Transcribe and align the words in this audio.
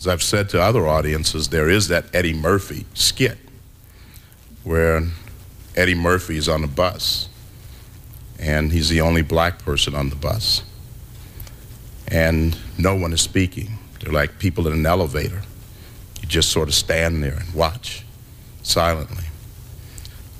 As 0.00 0.08
I've 0.08 0.22
said 0.22 0.48
to 0.48 0.62
other 0.62 0.88
audiences, 0.88 1.48
there 1.48 1.68
is 1.68 1.88
that 1.88 2.06
Eddie 2.14 2.32
Murphy 2.32 2.86
skit 2.94 3.36
where 4.64 5.02
Eddie 5.76 5.94
Murphy 5.94 6.38
is 6.38 6.48
on 6.48 6.62
the 6.62 6.66
bus 6.66 7.28
and 8.38 8.72
he's 8.72 8.88
the 8.88 9.02
only 9.02 9.20
black 9.20 9.58
person 9.58 9.94
on 9.94 10.08
the 10.08 10.16
bus. 10.16 10.62
And 12.08 12.56
no 12.78 12.96
one 12.96 13.12
is 13.12 13.20
speaking. 13.20 13.76
They're 14.00 14.10
like 14.10 14.38
people 14.38 14.66
in 14.66 14.72
an 14.72 14.86
elevator. 14.86 15.42
You 16.22 16.28
just 16.28 16.48
sort 16.48 16.68
of 16.68 16.74
stand 16.74 17.22
there 17.22 17.34
and 17.34 17.54
watch 17.54 18.02
silently. 18.62 19.24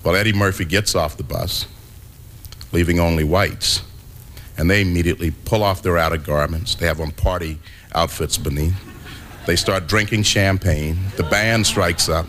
Well, 0.03 0.17
Eddie 0.17 0.33
Murphy 0.33 0.65
gets 0.65 0.95
off 0.95 1.19
the 1.19 1.23
bus, 1.23 1.67
leaving 2.73 2.99
only 2.99 3.25
whites, 3.25 3.83
and 4.57 4.71
they 4.71 4.81
immediately 4.81 5.31
pull 5.31 5.63
off 5.63 5.83
their 5.83 5.99
outer 5.99 6.17
garments. 6.17 6.75
They 6.77 6.87
have 6.87 6.99
on 6.99 7.11
party 7.11 7.59
outfits 7.95 8.39
beneath. 8.39 8.75
They 9.47 9.57
start 9.57 9.87
drinking 9.87 10.25
champagne. 10.25 10.99
The 11.17 11.23
band 11.25 11.67
strikes 11.67 12.09
up. 12.09 12.27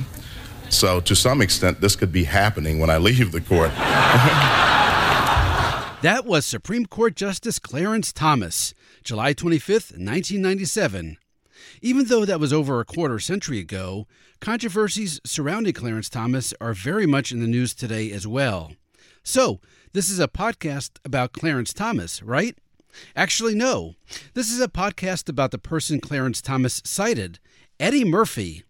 So, 0.69 1.01
to 1.01 1.15
some 1.15 1.41
extent, 1.41 1.81
this 1.81 1.95
could 1.95 2.11
be 2.13 2.23
happening 2.23 2.79
when 2.79 2.89
I 2.89 2.97
leave 2.97 3.31
the 3.31 3.41
court. 3.41 3.71
that 6.01 6.23
was 6.25 6.45
Supreme 6.45 6.85
Court 6.85 7.15
Justice 7.15 7.59
Clarence 7.59 8.13
Thomas, 8.13 8.73
July 9.03 9.33
25th, 9.33 9.91
1997. 9.91 11.17
Even 11.81 12.05
though 12.05 12.23
that 12.25 12.39
was 12.39 12.53
over 12.53 12.79
a 12.79 12.85
quarter 12.85 13.19
century 13.19 13.59
ago, 13.59 14.07
controversies 14.39 15.19
surrounding 15.25 15.73
Clarence 15.73 16.09
Thomas 16.09 16.53
are 16.61 16.73
very 16.73 17.05
much 17.05 17.31
in 17.31 17.41
the 17.41 17.47
news 17.47 17.73
today 17.73 18.11
as 18.11 18.25
well. 18.25 18.71
So, 19.23 19.59
this 19.93 20.09
is 20.09 20.19
a 20.19 20.27
podcast 20.27 20.91
about 21.03 21.33
Clarence 21.33 21.73
Thomas, 21.73 22.23
right? 22.23 22.57
Actually, 23.15 23.55
no. 23.55 23.95
This 24.33 24.51
is 24.51 24.61
a 24.61 24.67
podcast 24.67 25.29
about 25.29 25.51
the 25.51 25.57
person 25.57 25.99
Clarence 25.99 26.41
Thomas 26.41 26.81
cited, 26.85 27.39
Eddie 27.79 28.05
Murphy. 28.05 28.63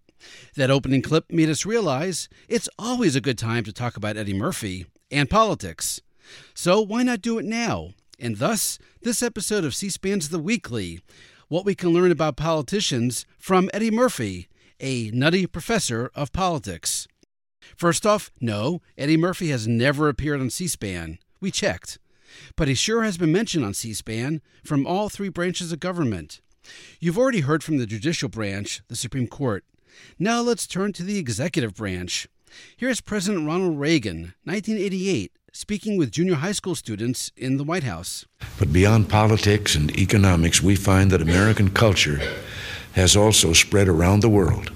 That 0.55 0.71
opening 0.71 1.02
clip 1.02 1.31
made 1.31 1.49
us 1.49 1.66
realize 1.66 2.29
it's 2.48 2.70
always 2.77 3.15
a 3.15 3.21
good 3.21 3.37
time 3.37 3.63
to 3.63 3.73
talk 3.73 3.98
about 3.98 4.18
Eddie 4.18 4.34
Murphy 4.34 4.85
and 5.09 5.29
politics. 5.29 6.01
So 6.54 6.81
why 6.81 7.04
not 7.04 7.21
do 7.21 7.40
it 7.40 7.46
now? 7.46 7.90
And 8.20 8.37
thus, 8.37 8.77
this 9.01 9.23
episode 9.23 9.65
of 9.65 9.73
C 9.73 9.90
SPAN's 9.90 10.29
The 10.29 10.40
Weekly 10.40 11.01
What 11.48 11.65
We 11.65 11.74
Can 11.74 11.90
Learn 11.90 12.12
About 12.12 12.37
Politicians 12.37 13.26
from 13.40 13.70
Eddie 13.74 13.91
Murphy, 13.91 14.48
a 14.79 15.09
nutty 15.12 15.48
professor 15.48 16.12
of 16.13 16.31
politics. 16.31 17.07
First 17.76 18.05
off, 18.05 18.31
no, 18.40 18.81
Eddie 18.98 19.18
Murphy 19.18 19.49
has 19.49 19.68
never 19.68 20.07
appeared 20.07 20.40
on 20.40 20.49
C 20.49 20.68
SPAN. 20.68 21.18
We 21.40 21.49
checked. 21.49 21.98
But 22.55 22.68
he 22.68 22.74
sure 22.74 23.04
has 23.04 23.18
been 23.18 23.32
mentioned 23.32 23.65
on 23.65 23.74
C 23.74 23.93
SPAN 23.93 24.41
from 24.63 24.85
all 24.85 25.10
three 25.10 25.29
branches 25.29 25.71
of 25.71 25.79
government. 25.79 26.41
You've 26.99 27.18
already 27.18 27.41
heard 27.41 27.63
from 27.63 27.77
the 27.77 27.85
judicial 27.85 28.29
branch, 28.29 28.82
the 28.87 28.96
Supreme 28.96 29.27
Court. 29.27 29.63
Now 30.20 30.41
let's 30.41 30.68
turn 30.68 30.93
to 30.93 31.04
the 31.04 31.18
executive 31.18 31.76
branch. 31.76 32.27
Here's 32.76 33.02
President 33.02 33.48
Ronald 33.48 33.79
Reagan, 33.79 34.34
1988, 34.43 35.32
speaking 35.54 35.98
with 35.98 36.12
junior 36.12 36.35
high 36.35 36.52
school 36.52 36.76
students 36.76 37.32
in 37.35 37.57
the 37.57 37.63
White 37.63 37.84
House. 37.84 38.26
But 38.59 38.74
beyond 38.74 39.09
politics 39.09 39.76
and 39.76 39.96
economics, 39.98 40.62
we 40.62 40.76
find 40.76 41.12
that 41.12 41.21
American 41.21 41.70
culture 41.70 42.20
has 42.93 43.15
also 43.15 43.54
spread 43.54 43.87
around 43.87 44.20
the 44.20 44.29
world. 44.29 44.71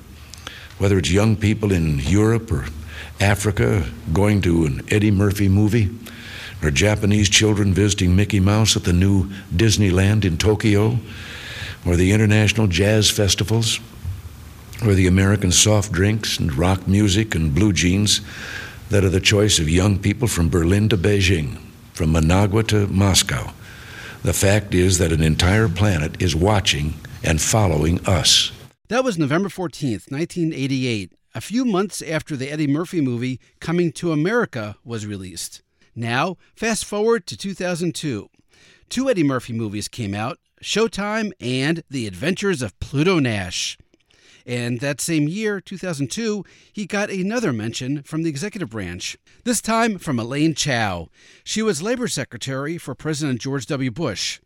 Whether 0.78 0.98
it's 0.98 1.11
young 1.11 1.36
people 1.36 1.72
in 1.72 2.00
Europe 2.00 2.52
or 2.52 2.66
Africa 3.20 3.86
going 4.14 4.42
to 4.42 4.66
an 4.66 4.81
Eddie 4.89 5.11
Murphy 5.11 5.48
movie, 5.48 5.89
or 6.66 6.71
Japanese 6.71 7.30
children 7.30 7.73
visiting 7.73 8.16
Mickey 8.16 8.39
Mouse 8.39 8.75
at 8.75 8.85
the 8.85 8.94
new 8.94 9.30
Disneyland 9.55 10.25
in 10.25 10.35
Tokyo, 10.35 10.97
or 11.85 11.95
the 11.95 12.11
international 12.11 12.66
jazz 12.66 13.09
festivals, 13.11 13.80
or 14.83 14.95
the 14.95 15.05
American 15.05 15.52
soft 15.52 15.91
drinks 15.91 16.39
and 16.39 16.55
rock 16.55 16.88
music 16.88 17.36
and 17.36 17.53
blue 17.53 17.71
jeans 17.71 18.21
that 18.89 19.03
are 19.03 19.09
the 19.09 19.19
choice 19.19 19.59
of 19.59 19.69
young 19.69 19.99
people 19.99 20.27
from 20.27 20.49
Berlin 20.49 20.89
to 20.89 20.97
Beijing, 20.97 21.59
from 21.93 22.11
Managua 22.11 22.64
to 22.64 22.87
Moscow. 22.87 23.54
The 24.23 24.33
fact 24.33 24.73
is 24.73 24.98
that 24.98 25.11
an 25.11 25.21
entire 25.21 25.70
planet 25.70 26.20
is 26.20 26.36
watching 26.36 26.95
and 27.23 27.39
following 27.39 28.04
us. 28.08 28.52
That 28.87 29.04
was 29.04 29.20
November 29.20 29.49
14th, 29.49 30.11
1988, 30.11 31.14
a 31.36 31.42
few 31.42 31.64
months 31.64 32.02
after 32.02 32.36
the 32.36 32.52
Eddie 32.52 32.67
Murphy 32.67 33.02
movie 33.02 33.39
Coming 33.59 33.92
to 33.93 34.11
America 34.11 34.77
was 34.83 35.05
released. 35.05 35.61
Now, 35.95 36.36
fast 36.56 36.83
forward 36.83 37.26
to 37.28 37.38
2002. 37.38 38.30
Two 38.89 39.10
Eddie 39.10 39.23
Murphy 39.23 39.54
movies 39.54 39.88
came 39.88 40.14
out 40.14 40.39
Showtime 40.61 41.32
and 41.39 41.83
The 41.89 42.06
Adventures 42.06 42.61
of 42.61 42.78
Pluto 42.80 43.20
Nash. 43.20 43.78
And 44.45 44.80
that 44.80 45.00
same 45.00 45.28
year, 45.28 45.61
2002, 45.61 46.44
he 46.72 46.86
got 46.86 47.10
another 47.10 47.54
mention 47.54 48.04
from 48.04 48.23
the 48.23 48.30
executive 48.30 48.70
branch, 48.70 49.17
this 49.44 49.61
time 49.61 49.98
from 49.98 50.20
Elaine 50.20 50.54
Chao. 50.54 51.08
She 51.44 51.61
was 51.61 51.82
labor 51.82 52.08
secretary 52.08 52.78
for 52.78 52.94
President 52.94 53.42
George 53.42 53.66
W. 53.67 53.89
Bush. 53.89 54.39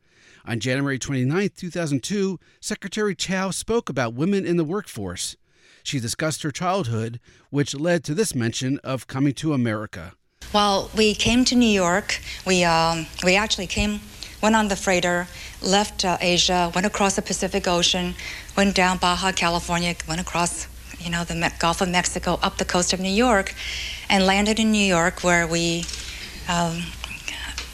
On 0.45 0.59
January 0.59 0.99
29, 0.99 1.49
2002, 1.55 2.39
Secretary 2.61 3.15
Chao 3.15 3.49
spoke 3.49 3.89
about 3.89 4.13
women 4.13 4.45
in 4.45 4.55
the 4.55 4.63
workforce. 4.63 5.35
She 5.83 5.99
discussed 5.99 6.43
her 6.43 6.51
childhood, 6.51 7.19
which 7.49 7.75
led 7.75 8.03
to 8.05 8.13
this 8.13 8.35
mention 8.35 8.79
of 8.79 9.07
coming 9.07 9.33
to 9.33 9.53
America. 9.53 10.13
Well, 10.51 10.89
we 10.97 11.13
came 11.13 11.45
to 11.45 11.55
New 11.55 11.69
York. 11.69 12.19
We, 12.45 12.63
um, 12.63 13.05
we 13.23 13.35
actually 13.35 13.67
came 13.67 14.01
went 14.41 14.55
on 14.55 14.67
the 14.67 14.75
freighter, 14.75 15.27
left 15.61 16.05
uh, 16.05 16.17
Asia, 16.21 16.71
went 16.73 16.87
across 16.87 17.15
the 17.15 17.21
Pacific 17.21 17.67
Ocean, 17.67 18.15
went 18.55 18.75
down 18.75 18.97
Baja 18.97 19.31
California, 19.31 19.95
went 20.07 20.21
across 20.21 20.67
you 20.99 21.09
know 21.09 21.23
the 21.23 21.51
Gulf 21.59 21.81
of 21.81 21.89
Mexico, 21.89 22.39
up 22.41 22.57
the 22.57 22.65
coast 22.65 22.93
of 22.93 22.99
New 22.99 23.11
York, 23.11 23.53
and 24.09 24.25
landed 24.25 24.59
in 24.59 24.71
New 24.71 24.85
York 24.85 25.23
where 25.23 25.45
we 25.45 25.85
um, 26.47 26.83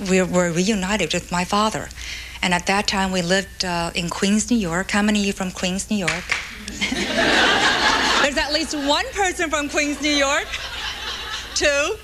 we 0.10 0.22
were 0.22 0.52
reunited 0.52 1.14
with 1.14 1.32
my 1.32 1.46
father. 1.46 1.88
And 2.42 2.54
at 2.54 2.66
that 2.68 2.88
time, 2.88 3.12
we 3.12 3.22
lived 3.22 3.66
uh, 3.66 3.92
in 3.96 4.10
Queens, 4.10 4.52
New 4.52 4.58
York. 4.58 4.92
How 4.92 5.02
many 5.02 5.22
of 5.22 5.26
you 5.26 5.34
from 5.34 5.52
Queens, 5.52 5.90
New 5.90 5.98
York? 5.98 6.26
There's 6.68 8.38
at 8.38 8.52
least 8.54 8.76
one 8.76 9.06
person 9.14 9.50
from 9.50 9.70
Queens, 9.70 10.02
New 10.02 10.14
York. 10.14 10.48
Two. 11.56 11.96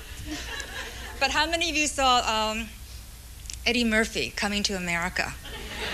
But 1.22 1.30
how 1.30 1.46
many 1.46 1.70
of 1.70 1.76
you 1.76 1.86
saw 1.86 2.18
um, 2.26 2.66
Eddie 3.64 3.84
Murphy 3.84 4.32
coming 4.34 4.64
to 4.64 4.76
America. 4.76 5.32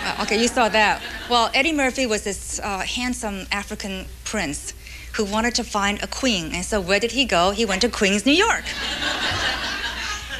Uh, 0.02 0.22
okay, 0.22 0.40
you 0.40 0.48
saw 0.48 0.70
that. 0.70 1.02
Well, 1.28 1.50
Eddie 1.52 1.74
Murphy 1.74 2.06
was 2.06 2.24
this 2.24 2.58
uh, 2.60 2.78
handsome 2.78 3.46
African 3.52 4.06
prince 4.24 4.72
who 5.16 5.26
wanted 5.26 5.54
to 5.56 5.64
find 5.64 6.02
a 6.02 6.06
queen. 6.06 6.54
And 6.54 6.64
so 6.64 6.80
where 6.80 6.98
did 6.98 7.12
he 7.12 7.26
go? 7.26 7.50
He 7.50 7.66
went 7.66 7.82
to 7.82 7.90
Queens, 7.90 8.24
New 8.24 8.32
York. 8.32 8.64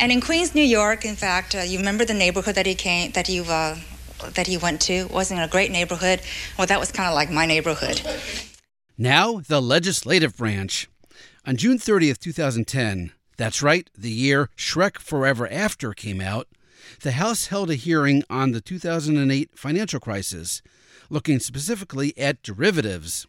and 0.00 0.10
in 0.10 0.22
Queens, 0.22 0.54
New 0.54 0.62
York, 0.78 1.04
in 1.04 1.16
fact, 1.16 1.54
uh, 1.54 1.58
you 1.58 1.76
remember 1.76 2.06
the 2.06 2.14
neighborhood 2.14 2.54
that 2.54 2.64
he 2.64 2.74
came, 2.74 3.10
that 3.12 3.26
he, 3.26 3.40
uh, 3.40 3.76
that 4.32 4.46
he 4.46 4.56
went 4.56 4.80
to? 4.88 5.06
Wasn't 5.08 5.38
a 5.38 5.48
great 5.48 5.70
neighborhood. 5.70 6.22
Well, 6.56 6.66
that 6.66 6.80
was 6.80 6.90
kind 6.90 7.10
of 7.10 7.14
like 7.14 7.30
my 7.30 7.44
neighborhood. 7.44 8.00
Now, 8.96 9.42
the 9.46 9.60
legislative 9.60 10.34
branch. 10.34 10.88
On 11.44 11.58
June 11.58 11.76
30th, 11.76 12.18
2010, 12.20 13.12
that's 13.38 13.62
right, 13.62 13.88
the 13.96 14.10
year 14.10 14.50
Shrek 14.56 14.98
Forever 14.98 15.50
After 15.50 15.94
came 15.94 16.20
out, 16.20 16.48
the 17.02 17.12
House 17.12 17.46
held 17.46 17.70
a 17.70 17.76
hearing 17.76 18.24
on 18.28 18.50
the 18.50 18.60
2008 18.60 19.50
financial 19.54 20.00
crisis, 20.00 20.60
looking 21.08 21.38
specifically 21.38 22.12
at 22.18 22.42
derivatives. 22.42 23.28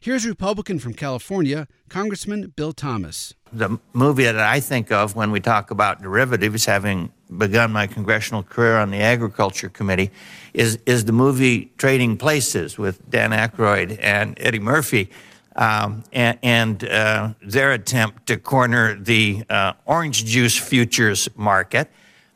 Here's 0.00 0.26
Republican 0.26 0.80
from 0.80 0.94
California, 0.94 1.68
Congressman 1.88 2.52
Bill 2.56 2.72
Thomas. 2.72 3.34
The 3.52 3.78
movie 3.92 4.24
that 4.24 4.38
I 4.38 4.58
think 4.58 4.90
of 4.90 5.14
when 5.14 5.30
we 5.30 5.38
talk 5.38 5.70
about 5.70 6.02
derivatives, 6.02 6.64
having 6.64 7.12
begun 7.36 7.72
my 7.72 7.86
congressional 7.86 8.42
career 8.42 8.76
on 8.76 8.90
the 8.90 9.00
Agriculture 9.00 9.68
Committee, 9.68 10.10
is, 10.52 10.78
is 10.86 11.04
the 11.04 11.12
movie 11.12 11.72
Trading 11.78 12.16
Places 12.16 12.76
with 12.76 13.08
Dan 13.08 13.30
Aykroyd 13.30 13.98
and 14.00 14.36
Eddie 14.40 14.58
Murphy. 14.58 15.10
Um, 15.56 16.02
and, 16.12 16.38
and 16.42 16.84
uh, 16.84 17.34
their 17.40 17.72
attempt 17.72 18.26
to 18.26 18.36
corner 18.36 18.96
the 18.96 19.44
uh, 19.48 19.74
orange 19.86 20.24
juice 20.24 20.56
futures 20.56 21.28
market 21.36 21.90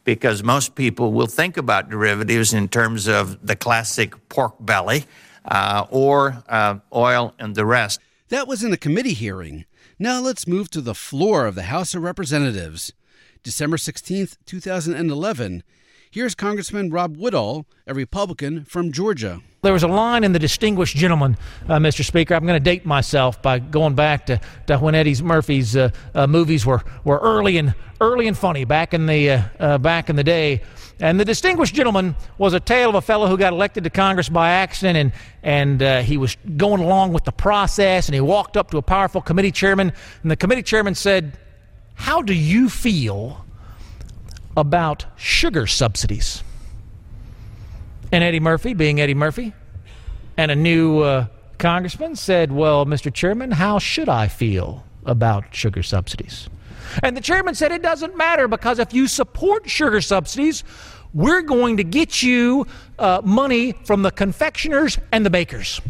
because 0.05 0.43
most 0.43 0.75
people 0.75 1.13
will 1.13 1.27
think 1.27 1.57
about 1.57 1.91
derivatives 1.91 2.55
in 2.55 2.69
terms 2.69 3.09
of 3.09 3.45
the 3.47 3.57
classic 3.57 4.29
pork 4.29 4.55
belly 4.61 5.05
uh, 5.45 5.85
or 5.91 6.43
uh, 6.49 6.77
oil 6.95 7.35
and 7.39 7.55
the 7.55 7.67
rest. 7.67 8.01
That 8.29 8.47
was 8.47 8.63
in 8.63 8.71
the 8.71 8.77
committee 8.77 9.15
hearing. 9.15 9.65
Now 9.99 10.21
let's 10.21 10.47
move 10.47 10.71
to 10.71 10.81
the 10.81 10.95
floor 10.95 11.47
of 11.47 11.57
the 11.57 11.65
House 11.65 11.95
of 11.95 12.03
Representatives. 12.03 12.93
December 13.43 13.79
16, 13.79 14.29
2011. 14.47 15.63
Here's 16.11 16.35
Congressman 16.35 16.89
Rob 16.89 17.19
Woodall, 17.19 17.67
a 17.87 17.93
Republican 17.93 18.65
from 18.65 18.93
Georgia. 18.93 19.43
There 19.61 19.75
was 19.75 19.83
a 19.83 19.89
line 19.89 20.25
in 20.25 20.33
The 20.33 20.39
Distinguished 20.39 20.97
Gentleman, 20.97 21.37
uh, 21.69 21.77
Mr. 21.77 22.03
Speaker. 22.03 22.35
I'm 22.35 22.47
going 22.47 22.59
to 22.59 22.65
date 22.65 22.87
myself 22.87 23.43
by 23.43 23.59
going 23.59 23.95
back 23.95 24.25
to, 24.27 24.41
to 24.69 24.79
when 24.79 24.95
Eddie 24.95 25.23
Murphy's 25.23 25.77
uh, 25.77 25.91
uh, 26.15 26.27
movies 26.27 26.65
were, 26.65 26.83
were 27.05 27.19
early 27.19 27.59
and 27.59 27.75
early 28.01 28.27
and 28.27 28.39
funny 28.39 28.65
back 28.65 28.95
in 28.95 29.05
the 29.05 29.31
uh, 29.31 29.43
uh, 29.61 29.77
back 29.77 30.09
in 30.09 30.17
the 30.17 30.25
day. 30.25 30.63
And 30.99 31.21
The 31.21 31.27
Distinguished 31.27 31.75
Gentleman 31.75 32.17
was 32.39 32.55
a 32.55 32.61
tale 32.61 32.89
of 32.89 32.95
a 32.95 33.03
fellow 33.03 33.27
who 33.27 33.37
got 33.37 33.53
elected 33.53 33.85
to 33.85 33.91
Congress 33.91 34.31
by 34.31 34.49
accident, 34.49 34.97
and 34.97 35.13
and 35.43 35.83
uh, 35.83 36.01
he 36.01 36.17
was 36.17 36.39
going 36.57 36.81
along 36.81 37.13
with 37.13 37.25
the 37.25 37.33
process, 37.33 38.09
and 38.09 38.15
he 38.15 38.23
walked 38.23 38.57
up 38.57 38.71
to 38.71 38.79
a 38.79 38.83
powerful 38.83 39.21
committee 39.21 39.53
chairman, 39.53 39.93
and 40.23 40.31
the 40.31 40.37
committee 40.37 40.63
chairman 40.63 40.95
said, 40.95 41.37
"How 41.97 42.23
do 42.23 42.33
you 42.33 42.71
feel 42.71 43.45
about 44.57 45.07
sugar 45.17 45.67
subsidies?" 45.67 46.43
And 48.11 48.25
Eddie 48.25 48.41
Murphy, 48.41 48.75
being 48.75 49.01
Eddie 49.01 49.15
Murphy, 49.15 49.53
and 50.37 50.51
a 50.51 50.57
new 50.57 51.01
uh, 51.01 51.27
congressman 51.59 52.17
said, 52.17 52.53
Well, 52.53 52.87
Mr. 52.87 53.13
Chairman, 53.13 53.51
how 53.51 53.79
should 53.79 54.09
I 54.09 54.29
feel 54.29 54.85
about 55.05 55.55
sugar 55.55 55.83
subsidies? 55.83 56.49
And 57.03 57.17
the 57.17 57.21
chairman 57.21 57.55
said, 57.55 57.73
It 57.73 57.83
doesn't 57.83 58.17
matter 58.17 58.49
because 58.49 58.79
if 58.79 58.95
you 58.95 59.09
support 59.09 59.69
sugar 59.69 60.01
subsidies, 60.01 60.65
we're 61.13 61.43
going 61.43 61.77
to 61.79 61.85
get 61.85 62.23
you 62.23 62.67
uh, 62.99 63.21
money 63.25 63.73
from 63.85 64.03
the 64.03 64.11
confectioners 64.11 64.99
and 65.13 65.27
the 65.27 65.31
bakers. 65.31 65.81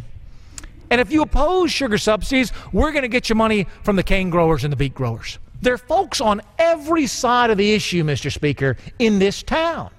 And 0.90 1.00
if 1.00 1.12
you 1.12 1.22
oppose 1.22 1.70
sugar 1.70 1.98
subsidies, 1.98 2.52
we're 2.72 2.92
going 2.92 3.02
to 3.02 3.08
get 3.08 3.28
you 3.28 3.34
money 3.34 3.66
from 3.82 3.96
the 3.96 4.02
cane 4.02 4.30
growers 4.30 4.64
and 4.64 4.72
the 4.72 4.76
beet 4.76 4.94
growers. 4.94 5.38
There 5.60 5.74
are 5.74 5.78
folks 5.78 6.20
on 6.20 6.40
every 6.56 7.08
side 7.08 7.50
of 7.50 7.58
the 7.58 7.72
issue, 7.72 8.04
Mr. 8.04 8.32
Speaker, 8.32 8.76
in 9.00 9.18
this 9.18 9.42
town. 9.42 9.90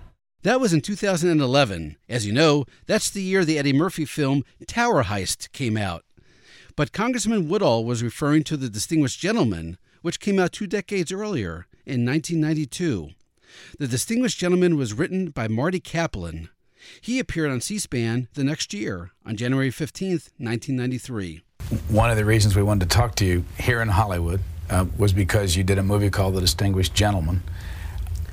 That 0.43 0.61
was 0.61 0.71
in 0.71 0.79
2011. 0.79 1.97
As 2.07 2.25
you 2.25 2.31
know, 2.31 2.63
that's 2.85 3.09
the 3.09 3.21
year 3.21 3.43
the 3.43 3.59
Eddie 3.59 3.73
Murphy 3.73 4.05
film 4.05 4.45
Tower 4.67 5.03
Heist 5.03 5.51
came 5.51 5.75
out. 5.75 6.05
But 6.77 6.93
Congressman 6.93 7.49
Woodall 7.49 7.83
was 7.83 8.01
referring 8.01 8.45
to 8.45 8.55
The 8.55 8.69
Distinguished 8.69 9.19
Gentleman, 9.19 9.77
which 10.01 10.21
came 10.21 10.39
out 10.39 10.53
two 10.53 10.65
decades 10.65 11.11
earlier, 11.11 11.67
in 11.85 12.05
1992. 12.05 13.09
The 13.79 13.87
Distinguished 13.87 14.39
Gentleman 14.39 14.77
was 14.77 14.93
written 14.93 15.29
by 15.29 15.49
Marty 15.49 15.81
Kaplan. 15.81 16.47
He 17.01 17.19
appeared 17.19 17.51
on 17.51 17.59
C 17.59 17.79
SPAN 17.79 18.29
the 18.33 18.45
next 18.45 18.73
year, 18.73 19.11
on 19.25 19.35
January 19.35 19.71
15, 19.71 20.11
1993. 20.37 21.41
One 21.89 22.09
of 22.09 22.15
the 22.15 22.23
reasons 22.23 22.55
we 22.55 22.63
wanted 22.63 22.89
to 22.89 22.95
talk 22.95 23.15
to 23.15 23.25
you 23.25 23.43
here 23.57 23.81
in 23.81 23.89
Hollywood 23.89 24.39
uh, 24.69 24.85
was 24.97 25.13
because 25.13 25.55
you 25.55 25.63
did 25.63 25.77
a 25.77 25.83
movie 25.83 26.09
called 26.09 26.35
The 26.35 26.41
Distinguished 26.41 26.93
Gentleman. 26.93 27.43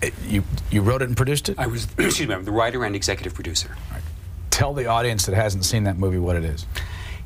It, 0.03 0.15
you, 0.27 0.44
you 0.71 0.83
wrote 0.83 1.03
it 1.03 1.09
and 1.09 1.17
produced 1.17 1.49
it? 1.49 1.59
I 1.59 1.67
was, 1.67 1.85
excuse 1.99 2.29
me, 2.29 2.35
I'm 2.35 2.44
the 2.44 2.53
writer 2.53 2.85
and 2.85 2.94
executive 2.94 3.35
producer. 3.35 3.77
Right. 3.91 4.03
Tell 4.50 4.75
the 4.75 4.87
audience 4.87 5.27
that 5.27 5.35
hasn't 5.35 5.65
seen 5.65 5.85
that 5.85 5.99
movie 5.99 6.19
what 6.19 6.37
it 6.37 6.44
is. 6.44 6.67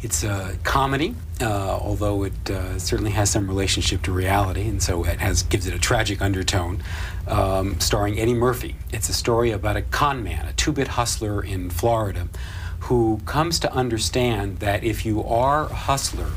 It's 0.02 0.24
a 0.24 0.56
comedy, 0.64 1.14
uh, 1.42 1.78
although 1.78 2.24
it 2.24 2.50
uh, 2.50 2.78
certainly 2.78 3.10
has 3.10 3.28
some 3.28 3.46
relationship 3.46 4.00
to 4.02 4.12
reality, 4.12 4.66
and 4.66 4.82
so 4.82 5.04
it 5.04 5.20
has 5.20 5.42
gives 5.42 5.66
it 5.66 5.74
a 5.74 5.78
tragic 5.78 6.22
undertone. 6.22 6.82
Um, 7.26 7.78
starring 7.78 8.18
Eddie 8.18 8.34
Murphy. 8.34 8.76
It's 8.92 9.10
a 9.10 9.12
story 9.12 9.50
about 9.50 9.76
a 9.76 9.82
con 9.82 10.24
man, 10.24 10.46
a 10.46 10.54
two-bit 10.54 10.88
hustler 10.88 11.44
in 11.44 11.68
Florida, 11.68 12.28
who 12.80 13.20
comes 13.26 13.60
to 13.60 13.72
understand 13.72 14.60
that 14.60 14.82
if 14.82 15.04
you 15.04 15.22
are 15.22 15.66
a 15.66 15.74
hustler, 15.74 16.30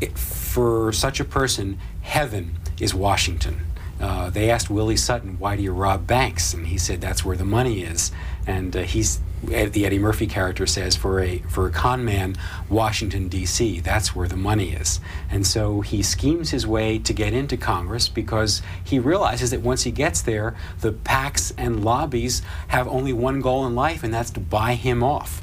it, 0.00 0.16
for 0.18 0.92
such 0.92 1.20
a 1.20 1.24
person, 1.24 1.78
heaven 2.02 2.56
is 2.80 2.94
Washington. 2.94 3.60
Uh, 4.00 4.30
they 4.30 4.50
asked 4.50 4.70
Willie 4.70 4.96
Sutton, 4.96 5.38
"Why 5.38 5.56
do 5.56 5.62
you 5.62 5.72
rob 5.72 6.06
banks?" 6.06 6.54
And 6.54 6.66
he 6.66 6.78
said, 6.78 7.00
"That's 7.00 7.24
where 7.24 7.36
the 7.36 7.44
money 7.44 7.82
is." 7.82 8.12
And 8.46 8.74
uh, 8.74 8.80
he's 8.80 9.20
the 9.42 9.86
Eddie 9.86 9.98
Murphy 9.98 10.26
character 10.26 10.66
says, 10.66 10.96
for 10.96 11.20
a 11.20 11.38
for 11.48 11.66
a 11.66 11.70
con 11.70 12.04
man, 12.04 12.36
Washington 12.68 13.28
D.C. 13.28 13.80
That's 13.80 14.14
where 14.14 14.28
the 14.28 14.36
money 14.36 14.72
is. 14.72 15.00
And 15.30 15.46
so 15.46 15.80
he 15.80 16.02
schemes 16.02 16.50
his 16.50 16.66
way 16.66 16.98
to 16.98 17.12
get 17.12 17.32
into 17.32 17.56
Congress 17.56 18.08
because 18.08 18.62
he 18.84 18.98
realizes 18.98 19.50
that 19.50 19.62
once 19.62 19.82
he 19.84 19.90
gets 19.90 20.22
there, 20.22 20.54
the 20.80 20.92
PACs 20.92 21.52
and 21.56 21.84
lobbies 21.84 22.42
have 22.68 22.86
only 22.88 23.12
one 23.12 23.40
goal 23.40 23.66
in 23.66 23.74
life, 23.74 24.02
and 24.02 24.12
that's 24.12 24.30
to 24.32 24.40
buy 24.40 24.74
him 24.74 25.02
off 25.02 25.42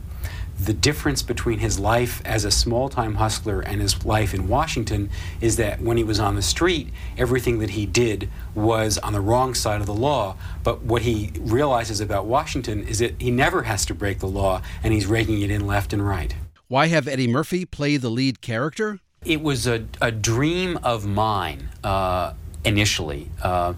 the 0.60 0.74
difference 0.74 1.22
between 1.22 1.60
his 1.60 1.80
life 1.80 2.22
as 2.26 2.44
a 2.44 2.52
small 2.52 2.90
time 2.90 3.16
hustler 3.16 3.62
and 3.62 3.82
his 3.82 4.06
life 4.06 4.34
in 4.34 4.48
Washington 4.48 5.10
is 5.40 5.56
that 5.58 5.82
when 5.82 5.98
he 5.98 6.04
was 6.04 6.20
on 6.20 6.36
the 6.36 6.42
street, 6.42 6.90
everything 7.18 7.60
that 7.60 7.72
he 7.72 7.86
did 7.86 8.30
was 8.56 8.98
on 9.00 9.14
the 9.14 9.22
wrong 9.22 9.54
side 9.54 9.82
of 9.82 9.88
the 9.88 9.94
law. 9.94 10.36
But 10.64 10.82
what 10.82 11.04
he 11.04 11.32
realizes 11.40 12.02
about 12.02 12.26
Washington 12.26 12.88
is 12.88 13.00
that 13.00 13.22
he 13.22 13.30
never 13.30 13.64
has 13.64 13.86
to 13.86 13.94
break 13.94 14.20
the 14.20 14.28
law 14.28 14.62
and 14.84 14.94
he's 14.94 15.06
raking 15.06 15.42
it 15.42 15.52
in 15.52 15.68
left 15.68 15.94
and 15.94 16.06
right. 16.06 16.36
Why 16.68 16.88
have 16.88 17.08
Eddie 17.08 17.28
Murphy 17.28 17.66
play 17.66 17.98
the 17.98 18.10
lead 18.10 18.42
character? 18.42 19.00
It 19.24 19.42
was 19.42 19.68
a, 19.68 19.86
a 20.02 20.12
dream 20.12 20.78
of 20.84 21.06
mine 21.06 21.70
uh, 21.84 22.34
initially. 22.66 23.30
Uh, 23.42 23.74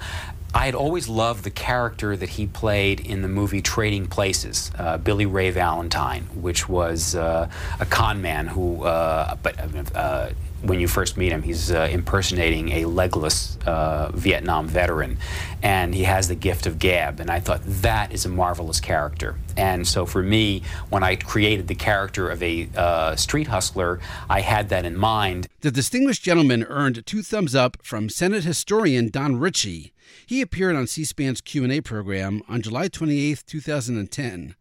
I 0.53 0.65
had 0.65 0.73
always 0.73 1.07
loved 1.07 1.43
the 1.43 1.51
character 1.51 2.17
that 2.17 2.29
he 2.29 2.47
played 2.47 2.99
in 2.99 3.21
the 3.21 3.27
movie 3.27 3.61
Trading 3.61 4.07
Places, 4.07 4.71
uh, 4.77 4.97
Billy 4.97 5.27
Ray 5.27 5.51
Valentine, 5.51 6.23
which 6.33 6.67
was 6.67 7.15
uh, 7.15 7.49
a 7.79 7.85
con 7.85 8.21
man 8.21 8.47
who, 8.47 8.83
uh, 8.83 9.35
but 9.43 9.95
uh, 9.95 10.29
when 10.61 10.79
you 10.79 10.87
first 10.87 11.17
meet 11.17 11.31
him, 11.31 11.41
he's 11.41 11.71
uh, 11.71 11.87
impersonating 11.91 12.69
a 12.73 12.85
legless 12.85 13.57
uh, 13.65 14.11
Vietnam 14.13 14.67
veteran, 14.67 15.17
and 15.63 15.93
he 15.95 16.03
has 16.03 16.27
the 16.27 16.35
gift 16.35 16.65
of 16.65 16.79
gab. 16.79 17.19
And 17.19 17.29
I 17.29 17.39
thought 17.39 17.61
that 17.63 18.11
is 18.11 18.25
a 18.25 18.29
marvelous 18.29 18.79
character. 18.79 19.37
And 19.55 19.87
so 19.87 20.05
for 20.05 20.21
me, 20.21 20.63
when 20.89 21.03
I 21.03 21.15
created 21.15 21.67
the 21.67 21.75
character 21.75 22.29
of 22.29 22.41
a 22.43 22.69
uh, 22.75 23.15
street 23.15 23.47
hustler, 23.47 23.99
I 24.29 24.41
had 24.41 24.69
that 24.69 24.85
in 24.85 24.97
mind. 24.97 25.47
The 25.61 25.71
distinguished 25.71 26.23
gentleman 26.23 26.63
earned 26.65 27.05
two 27.05 27.23
thumbs 27.23 27.55
up 27.55 27.77
from 27.83 28.09
Senate 28.09 28.43
historian 28.43 29.09
Don 29.09 29.39
Ritchie. 29.39 29.93
He 30.25 30.41
appeared 30.41 30.75
on 30.75 30.87
C-SPAN's 30.87 31.41
Q&A 31.41 31.81
program 31.81 32.41
on 32.47 32.61
July 32.61 32.87
28, 32.87 33.43
2010. 33.45 34.55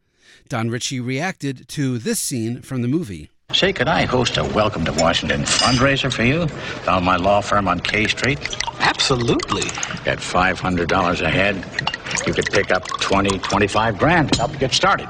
Don 0.49 0.71
Ritchie 0.71 1.01
reacted 1.01 1.69
to 1.69 1.99
this 1.99 2.19
scene 2.19 2.63
from 2.63 2.83
the 2.83 2.89
movie. 2.89 3.31
Say, 3.55 3.73
could 3.73 3.89
I 3.89 4.05
host 4.05 4.37
a 4.37 4.45
Welcome 4.45 4.85
to 4.85 4.93
Washington 4.93 5.41
fundraiser 5.41 6.13
for 6.13 6.23
you? 6.23 6.49
Found 6.85 7.07
my 7.07 7.17
law 7.17 7.41
firm 7.41 7.67
on 7.67 7.81
K 7.81 8.07
Street. 8.07 8.39
Absolutely. 8.79 9.63
At 10.05 10.19
$500 10.19 11.21
a 11.23 11.31
head, 11.31 11.57
you 12.27 12.35
could 12.35 12.45
pick 12.53 12.71
up 12.71 12.87
20, 13.01 13.39
25 13.39 13.99
grand 13.99 14.35
to 14.35 14.41
help 14.41 14.53
you 14.53 14.59
get 14.59 14.75
started. 14.75 15.09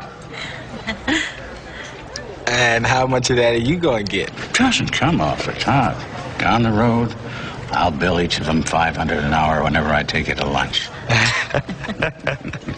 and 2.46 2.86
how 2.86 3.08
much 3.08 3.28
of 3.30 3.36
that 3.38 3.54
are 3.54 3.58
you 3.58 3.76
going 3.76 4.06
to 4.06 4.12
get? 4.12 4.30
Doesn't 4.52 4.92
come 4.92 5.20
off 5.20 5.44
the 5.44 5.52
top. 5.54 5.96
Down 6.38 6.62
the 6.62 6.70
road, 6.70 7.12
I'll 7.72 7.90
bill 7.90 8.20
each 8.20 8.38
of 8.38 8.46
them 8.46 8.62
500 8.62 9.18
an 9.18 9.34
hour 9.34 9.64
whenever 9.64 9.88
I 9.88 10.04
take 10.04 10.28
you 10.28 10.36
to 10.36 10.46
lunch. 10.46 10.88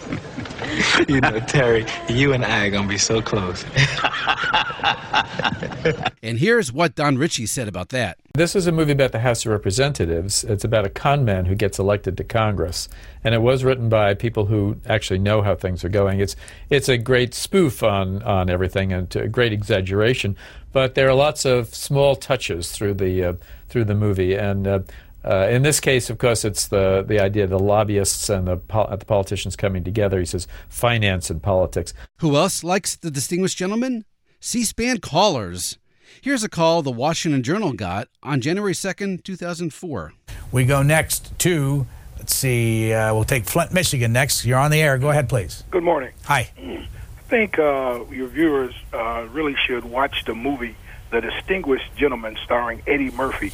you 1.07 1.21
know, 1.21 1.39
Terry, 1.41 1.85
you 2.07 2.33
and 2.33 2.45
I 2.45 2.67
are 2.67 2.71
going 2.71 2.83
to 2.83 2.89
be 2.89 2.97
so 2.97 3.21
close. 3.21 3.63
and 6.23 6.39
here's 6.39 6.71
what 6.71 6.95
Don 6.95 7.17
Ritchie 7.17 7.45
said 7.45 7.67
about 7.67 7.89
that. 7.89 8.17
This 8.33 8.55
is 8.55 8.67
a 8.67 8.71
movie 8.71 8.93
about 8.93 9.11
the 9.11 9.19
House 9.19 9.45
of 9.45 9.51
Representatives. 9.51 10.43
It's 10.43 10.63
about 10.63 10.85
a 10.85 10.89
con 10.89 11.25
man 11.25 11.45
who 11.45 11.55
gets 11.55 11.79
elected 11.79 12.17
to 12.17 12.23
Congress. 12.23 12.87
And 13.23 13.35
it 13.35 13.41
was 13.41 13.63
written 13.63 13.89
by 13.89 14.13
people 14.13 14.45
who 14.45 14.77
actually 14.87 15.19
know 15.19 15.41
how 15.41 15.55
things 15.55 15.83
are 15.83 15.89
going. 15.89 16.19
It's, 16.19 16.35
it's 16.69 16.89
a 16.89 16.97
great 16.97 17.33
spoof 17.33 17.83
on, 17.83 18.23
on 18.23 18.49
everything 18.49 18.93
and 18.93 19.13
a 19.15 19.27
great 19.27 19.53
exaggeration. 19.53 20.37
But 20.71 20.95
there 20.95 21.09
are 21.09 21.13
lots 21.13 21.43
of 21.43 21.75
small 21.75 22.15
touches 22.15 22.71
through 22.71 22.95
the, 22.95 23.23
uh, 23.23 23.33
through 23.67 23.85
the 23.85 23.95
movie. 23.95 24.35
And 24.35 24.65
uh, 24.65 24.79
uh, 25.23 25.47
in 25.49 25.61
this 25.61 25.79
case, 25.79 26.09
of 26.09 26.17
course, 26.17 26.43
it's 26.43 26.67
the, 26.67 27.03
the 27.07 27.19
idea 27.19 27.43
of 27.43 27.49
the 27.49 27.59
lobbyists 27.59 28.29
and 28.29 28.47
the, 28.47 28.55
the 28.55 29.05
politicians 29.05 29.55
coming 29.55 29.83
together. 29.83 30.19
He 30.19 30.25
says 30.25 30.47
finance 30.67 31.29
and 31.29 31.41
politics. 31.41 31.93
Who 32.17 32.35
else 32.35 32.63
likes 32.63 32.95
the 32.95 33.11
distinguished 33.11 33.57
gentleman? 33.57 34.05
C 34.39 34.63
SPAN 34.63 34.99
callers. 34.99 35.77
Here's 36.21 36.43
a 36.43 36.49
call 36.49 36.81
the 36.81 36.91
Washington 36.91 37.43
Journal 37.43 37.73
got 37.73 38.07
on 38.23 38.41
January 38.41 38.73
2nd, 38.73 39.23
2004. 39.23 40.13
We 40.51 40.65
go 40.65 40.81
next 40.81 41.37
to, 41.39 41.85
let's 42.17 42.35
see, 42.35 42.91
uh, 42.91 43.13
we'll 43.13 43.23
take 43.23 43.45
Flint, 43.45 43.71
Michigan 43.73 44.11
next. 44.11 44.43
You're 44.43 44.59
on 44.59 44.71
the 44.71 44.81
air. 44.81 44.97
Go 44.97 45.09
ahead, 45.09 45.29
please. 45.29 45.63
Good 45.69 45.83
morning. 45.83 46.11
Hi. 46.25 46.51
I 46.57 46.87
think 47.29 47.57
uh, 47.59 48.03
your 48.11 48.27
viewers 48.27 48.75
uh, 48.91 49.27
really 49.31 49.55
should 49.65 49.85
watch 49.85 50.25
the 50.25 50.35
movie 50.35 50.75
The 51.11 51.21
Distinguished 51.21 51.95
Gentleman 51.95 52.37
starring 52.43 52.81
Eddie 52.85 53.11
Murphy 53.11 53.53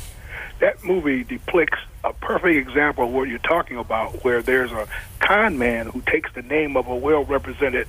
that 0.60 0.84
movie 0.84 1.24
depicts 1.24 1.80
a 2.04 2.14
perfect 2.14 2.68
example 2.68 3.06
of 3.06 3.12
what 3.12 3.28
you're 3.28 3.40
talking 3.40 3.78
about, 3.78 4.24
where 4.24 4.42
there's 4.42 4.72
a 4.72 4.88
con 5.20 5.58
man 5.58 5.88
who 5.88 6.02
takes 6.02 6.32
the 6.34 6.42
name 6.42 6.76
of 6.78 6.88
a 6.88 6.96
well 6.96 7.24
represented 7.24 7.88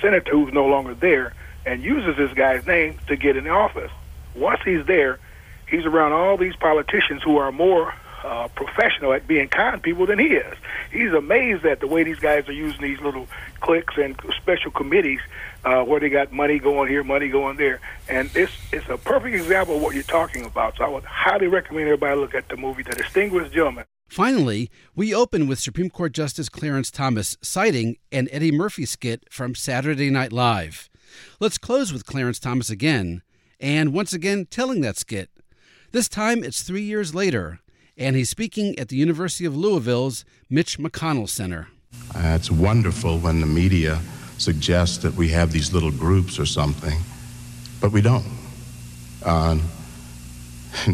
senator 0.00 0.30
who's 0.32 0.52
no 0.52 0.66
longer 0.66 0.94
there 0.94 1.32
and 1.66 1.82
uses 1.82 2.16
this 2.16 2.32
guy's 2.32 2.66
name 2.66 2.98
to 3.06 3.16
get 3.16 3.36
in 3.36 3.46
office. 3.48 3.90
Once 4.34 4.60
he's 4.64 4.84
there, 4.86 5.18
he's 5.68 5.84
around 5.84 6.12
all 6.12 6.36
these 6.36 6.56
politicians 6.56 7.22
who 7.22 7.36
are 7.36 7.52
more 7.52 7.94
uh, 8.24 8.48
professional 8.48 9.12
at 9.12 9.26
being 9.26 9.48
con 9.48 9.80
people 9.80 10.06
than 10.06 10.18
he 10.18 10.26
is. 10.26 10.56
He's 10.92 11.12
amazed 11.12 11.64
at 11.64 11.80
the 11.80 11.86
way 11.86 12.04
these 12.04 12.18
guys 12.18 12.48
are 12.48 12.52
using 12.52 12.82
these 12.82 13.00
little 13.00 13.26
cliques 13.60 13.96
and 13.96 14.18
special 14.36 14.70
committees 14.70 15.20
uh, 15.64 15.82
where 15.84 16.00
they 16.00 16.08
got 16.08 16.32
money 16.32 16.58
going 16.58 16.88
here, 16.88 17.04
money 17.04 17.28
going 17.28 17.56
there, 17.56 17.80
and 18.08 18.30
it's 18.34 18.52
it's 18.72 18.88
a 18.88 18.96
perfect 18.96 19.34
example 19.34 19.76
of 19.76 19.82
what 19.82 19.94
you're 19.94 20.02
talking 20.04 20.44
about. 20.44 20.76
So 20.76 20.84
I 20.84 20.88
would 20.88 21.04
highly 21.04 21.46
recommend 21.46 21.86
everybody 21.86 22.18
look 22.18 22.34
at 22.34 22.48
the 22.48 22.56
movie, 22.56 22.82
The 22.82 22.94
Distinguished 22.94 23.52
Gentleman. 23.52 23.84
Finally, 24.08 24.70
we 24.96 25.14
open 25.14 25.46
with 25.46 25.60
Supreme 25.60 25.88
Court 25.88 26.12
Justice 26.12 26.48
Clarence 26.48 26.90
Thomas 26.90 27.36
citing 27.42 27.96
an 28.10 28.28
Eddie 28.32 28.50
Murphy 28.50 28.84
skit 28.84 29.24
from 29.30 29.54
Saturday 29.54 30.10
Night 30.10 30.32
Live. 30.32 30.90
Let's 31.38 31.58
close 31.58 31.92
with 31.92 32.06
Clarence 32.06 32.40
Thomas 32.40 32.70
again, 32.70 33.22
and 33.60 33.92
once 33.92 34.12
again 34.12 34.46
telling 34.46 34.80
that 34.80 34.96
skit. 34.96 35.30
This 35.92 36.08
time 36.08 36.42
it's 36.42 36.62
three 36.62 36.82
years 36.82 37.14
later, 37.14 37.60
and 38.00 38.16
he's 38.16 38.30
speaking 38.30 38.76
at 38.78 38.88
the 38.88 38.96
University 38.96 39.44
of 39.44 39.54
Louisville's 39.54 40.24
Mitch 40.48 40.78
McConnell 40.78 41.28
Center. 41.28 41.68
Uh, 42.14 42.34
it's 42.34 42.50
wonderful 42.50 43.18
when 43.18 43.40
the 43.40 43.46
media 43.46 44.00
suggests 44.38 44.98
that 44.98 45.14
we 45.14 45.28
have 45.28 45.52
these 45.52 45.72
little 45.74 45.90
groups 45.90 46.38
or 46.38 46.46
something, 46.46 46.98
but 47.78 47.92
we 47.92 48.00
don't. 48.00 48.24
Uh, 49.22 49.58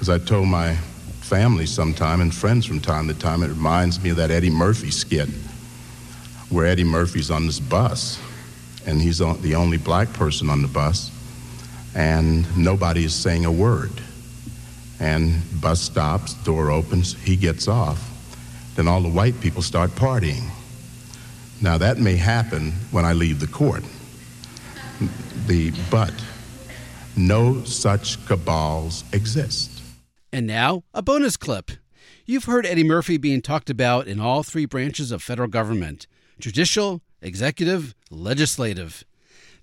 as 0.00 0.08
I 0.08 0.18
told 0.18 0.48
my 0.48 0.74
family 1.20 1.66
sometime 1.66 2.20
and 2.20 2.34
friends 2.34 2.66
from 2.66 2.80
time 2.80 3.06
to 3.06 3.14
time, 3.14 3.44
it 3.44 3.48
reminds 3.48 4.02
me 4.02 4.10
of 4.10 4.16
that 4.16 4.32
Eddie 4.32 4.50
Murphy 4.50 4.90
skit 4.90 5.28
where 6.48 6.66
Eddie 6.66 6.82
Murphy's 6.82 7.30
on 7.30 7.46
this 7.46 7.60
bus 7.60 8.20
and 8.86 9.00
he's 9.00 9.18
the 9.18 9.54
only 9.54 9.76
black 9.76 10.12
person 10.14 10.50
on 10.50 10.62
the 10.62 10.68
bus 10.68 11.12
and 11.94 12.44
nobody 12.56 13.04
is 13.04 13.14
saying 13.14 13.44
a 13.44 13.52
word. 13.52 13.92
And 15.00 15.42
bus 15.60 15.80
stops, 15.80 16.34
door 16.44 16.70
opens, 16.70 17.14
he 17.22 17.34
gets 17.34 17.66
off. 17.66 18.06
Then 18.76 18.86
all 18.86 19.00
the 19.00 19.08
white 19.08 19.40
people 19.40 19.62
start 19.62 19.90
partying. 19.90 20.48
Now 21.60 21.78
that 21.78 21.98
may 21.98 22.16
happen 22.16 22.72
when 22.90 23.04
I 23.04 23.14
leave 23.14 23.40
the 23.40 23.46
court. 23.46 23.82
The 25.46 25.72
but 25.90 26.12
no 27.16 27.64
such 27.64 28.24
cabals 28.26 29.04
exist. 29.12 29.82
And 30.32 30.46
now, 30.46 30.84
a 30.94 31.02
bonus 31.02 31.36
clip. 31.36 31.72
You've 32.24 32.44
heard 32.44 32.64
Eddie 32.64 32.84
Murphy 32.84 33.16
being 33.16 33.42
talked 33.42 33.68
about 33.68 34.06
in 34.06 34.20
all 34.20 34.42
three 34.42 34.64
branches 34.64 35.10
of 35.10 35.22
federal 35.22 35.48
government 35.48 36.06
judicial, 36.38 37.02
executive, 37.20 37.94
legislative. 38.10 39.04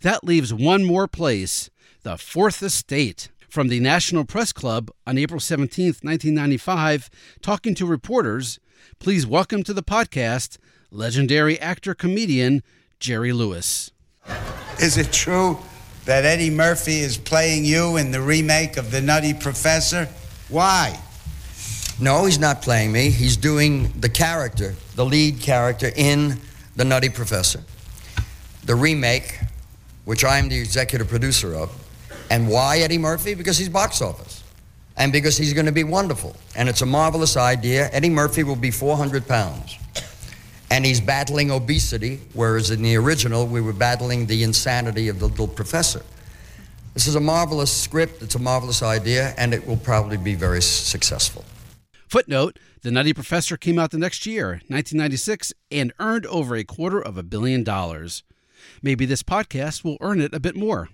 That 0.01 0.24
leaves 0.24 0.53
one 0.53 0.84
more 0.84 1.08
place 1.08 1.70
the 2.03 2.17
Fourth 2.17 2.62
Estate. 2.62 3.29
From 3.48 3.70
the 3.70 3.80
National 3.80 4.25
Press 4.25 4.51
Club 4.51 4.92
on 5.06 5.18
April 5.18 5.39
17, 5.39 5.86
1995, 6.01 7.10
talking 7.42 7.74
to 7.75 7.86
reporters, 7.86 8.60
please 9.00 9.25
welcome 9.25 9.63
to 9.63 9.74
the 9.74 9.82
podcast 9.82 10.58
legendary 10.92 11.58
actor 11.62 11.96
comedian 11.96 12.62
Jerry 13.00 13.32
Lewis. 13.32 13.92
Is 14.82 14.98
it 14.98 15.13
true 15.13 15.60
that 16.04 16.25
Eddie 16.25 16.50
Murphy 16.50 17.00
is 17.00 17.18
playing 17.18 17.63
you 17.63 17.96
in 17.96 18.12
the 18.12 18.22
remake 18.22 18.75
of 18.75 18.92
The 18.92 19.00
Nutty 19.00 19.34
Professor? 19.34 20.10
Why? 20.50 21.00
No, 22.01 22.25
he's 22.25 22.39
not 22.39 22.62
playing 22.62 22.92
me. 22.92 23.10
He's 23.12 23.38
doing 23.38 23.94
the 23.98 24.10
character, 24.10 24.75
the 24.96 25.06
lead 25.06 25.39
character 25.39 25.89
in 25.96 26.42
The 26.75 26.84
Nutty 26.84 27.10
Professor. 27.10 27.63
The 28.66 28.75
remake, 28.75 29.39
which 30.04 30.25
I'm 30.25 30.50
the 30.50 30.60
executive 30.60 31.08
producer 31.08 31.56
of. 31.56 31.87
And 32.30 32.48
why 32.48 32.80
Eddie 32.80 32.98
Murphy? 32.98 33.34
Because 33.34 33.58
he's 33.58 33.70
box 33.70 34.02
office. 34.02 34.44
And 34.98 35.12
because 35.12 35.38
he's 35.38 35.54
going 35.54 35.68
to 35.68 35.72
be 35.72 35.84
wonderful. 35.84 36.36
And 36.56 36.68
it's 36.68 36.82
a 36.82 36.86
marvelous 36.86 37.38
idea. 37.38 37.90
Eddie 37.92 38.10
Murphy 38.10 38.44
will 38.44 38.56
be 38.56 38.72
400 38.72 39.28
pounds 39.28 39.78
and 40.70 40.86
he's 40.86 41.00
battling 41.00 41.52
obesity, 41.52 42.20
whereas 42.34 42.72
in 42.72 42.82
the 42.82 42.96
original, 42.96 43.48
we 43.48 43.62
were 43.62 43.74
battling 43.74 44.26
the 44.26 44.44
insanity 44.44 45.08
of 45.08 45.20
the 45.20 45.28
little 45.28 45.48
professor. 45.48 46.02
This 46.94 47.08
is 47.08 47.16
a 47.16 47.20
marvelous 47.20 47.72
script, 47.72 48.22
it's 48.22 48.36
a 48.36 48.40
marvelous 48.40 48.84
idea, 48.84 49.34
and 49.38 49.54
it 49.54 49.66
will 49.66 49.78
probably 49.78 50.18
be 50.18 50.36
very 50.36 50.62
successful. 50.62 51.46
Footnote 52.08 52.60
The 52.82 52.92
Nutty 52.92 53.14
Professor 53.14 53.56
came 53.56 53.80
out 53.80 53.92
the 53.92 53.98
next 53.98 54.26
year, 54.26 54.62
1996, 54.68 55.54
and 55.72 55.94
earned 56.00 56.26
over 56.26 56.56
a 56.56 56.64
quarter 56.64 57.00
of 57.00 57.18
a 57.18 57.24
billion 57.24 57.64
dollars. 57.64 58.24
Maybe 58.82 59.06
this 59.06 59.24
podcast 59.24 59.84
will 59.84 59.98
earn 60.02 60.20
it 60.20 60.34
a 60.34 60.40
bit 60.40 60.56
more. 60.56 60.90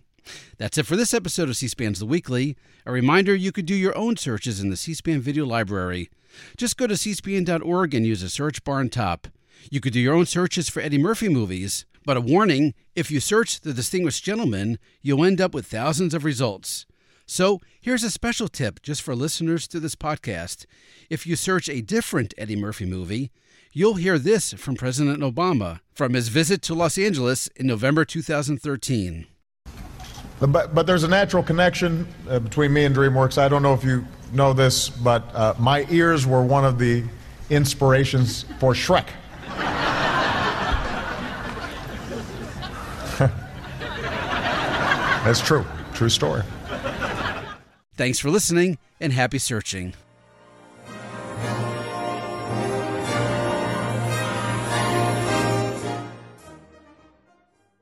That's 0.57 0.77
it 0.77 0.85
for 0.85 0.95
this 0.95 1.13
episode 1.13 1.49
of 1.49 1.57
C 1.57 1.67
SPAN's 1.67 1.99
The 1.99 2.05
Weekly. 2.05 2.55
A 2.85 2.91
reminder 2.91 3.35
you 3.35 3.51
could 3.51 3.65
do 3.65 3.75
your 3.75 3.97
own 3.97 4.17
searches 4.17 4.59
in 4.59 4.69
the 4.69 4.77
C 4.77 4.93
SPAN 4.93 5.21
video 5.21 5.45
library. 5.45 6.09
Just 6.57 6.77
go 6.77 6.87
to 6.87 6.95
cspan.org 6.95 7.93
and 7.93 8.05
use 8.05 8.21
the 8.21 8.29
search 8.29 8.63
bar 8.63 8.79
on 8.79 8.89
top. 8.89 9.27
You 9.69 9.79
could 9.79 9.93
do 9.93 9.99
your 9.99 10.15
own 10.15 10.25
searches 10.25 10.69
for 10.69 10.81
Eddie 10.81 10.97
Murphy 10.97 11.29
movies, 11.29 11.85
but 12.05 12.17
a 12.17 12.21
warning 12.21 12.73
if 12.95 13.09
you 13.09 13.19
search 13.19 13.61
The 13.61 13.73
Distinguished 13.73 14.23
Gentleman, 14.23 14.77
you'll 15.01 15.23
end 15.23 15.39
up 15.39 15.53
with 15.53 15.65
thousands 15.65 16.13
of 16.13 16.25
results. 16.25 16.85
So, 17.25 17.59
here's 17.79 18.03
a 18.03 18.11
special 18.11 18.49
tip 18.49 18.81
just 18.81 19.01
for 19.01 19.15
listeners 19.15 19.67
to 19.69 19.79
this 19.79 19.95
podcast. 19.95 20.65
If 21.09 21.25
you 21.25 21.35
search 21.35 21.69
a 21.69 21.81
different 21.81 22.33
Eddie 22.37 22.57
Murphy 22.57 22.85
movie, 22.85 23.31
you'll 23.71 23.95
hear 23.95 24.19
this 24.19 24.53
from 24.53 24.75
President 24.75 25.21
Obama 25.21 25.79
from 25.93 26.13
his 26.13 26.27
visit 26.27 26.61
to 26.63 26.73
Los 26.73 26.97
Angeles 26.97 27.47
in 27.55 27.65
November 27.65 28.03
2013. 28.03 29.27
But, 30.47 30.75
but 30.75 30.85
there's 30.85 31.03
a 31.03 31.07
natural 31.07 31.41
connection 31.41 32.07
uh, 32.27 32.39
between 32.39 32.73
me 32.73 32.83
and 32.85 32.95
DreamWorks. 32.95 33.37
I 33.37 33.47
don't 33.47 33.63
know 33.63 33.73
if 33.73 33.83
you 33.83 34.05
know 34.33 34.51
this, 34.51 34.89
but 34.89 35.23
uh, 35.33 35.53
my 35.57 35.85
ears 35.89 36.27
were 36.27 36.43
one 36.43 36.65
of 36.65 36.77
the 36.77 37.03
inspirations 37.49 38.43
for 38.59 38.73
Shrek. 38.73 39.07
That's 45.23 45.39
true. 45.39 45.65
True 45.93 46.09
story. 46.09 46.43
Thanks 47.95 48.19
for 48.19 48.29
listening 48.29 48.79
and 48.99 49.13
happy 49.13 49.37
searching. 49.37 49.93